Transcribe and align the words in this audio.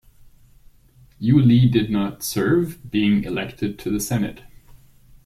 Yulee 1.19 1.69
did 1.69 1.91
not 1.91 2.23
serve, 2.23 2.89
being 2.89 3.23
elected 3.23 3.77
to 3.77 3.91
the 3.91 3.99
Senate. 3.99 4.41